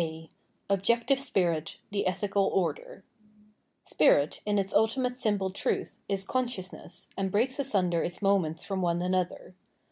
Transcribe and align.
A 0.00 0.28
Objective 0.70 1.18
Spieit,*— 1.18 1.78
The 1.90 2.06
Ethical 2.06 2.52
ObderI' 2.52 3.02
Spirit, 3.82 4.40
in 4.46 4.56
its 4.56 4.72
ultimate 4.72 5.16
simple 5.16 5.50
truth, 5.50 5.98
is 6.08 6.22
consciousness, 6.22 7.08
and 7.16 7.32
breaks 7.32 7.58
asunder 7.58 8.00
its 8.04 8.22
moments 8.22 8.62
from 8.64 8.80
one 8.80 9.02
another. 9.02 9.56